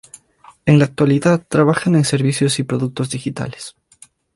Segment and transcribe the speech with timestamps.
[0.65, 3.75] En la actualidad trabaja en servicios y productos digitales.